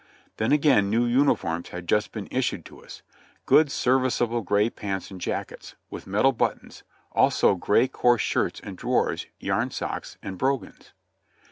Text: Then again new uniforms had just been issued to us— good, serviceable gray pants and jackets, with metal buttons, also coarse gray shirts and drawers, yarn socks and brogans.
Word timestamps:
Then 0.37 0.51
again 0.51 0.89
new 0.89 1.05
uniforms 1.05 1.69
had 1.69 1.87
just 1.87 2.11
been 2.11 2.27
issued 2.31 2.65
to 2.65 2.83
us— 2.83 3.03
good, 3.45 3.71
serviceable 3.71 4.41
gray 4.41 4.67
pants 4.71 5.11
and 5.11 5.21
jackets, 5.21 5.75
with 5.91 6.07
metal 6.07 6.31
buttons, 6.31 6.81
also 7.11 7.55
coarse 7.55 7.91
gray 7.93 8.17
shirts 8.17 8.59
and 8.61 8.75
drawers, 8.75 9.27
yarn 9.39 9.69
socks 9.69 10.17
and 10.23 10.39
brogans. 10.39 10.91